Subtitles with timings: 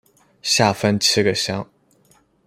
[0.41, 1.67] 下分七个乡。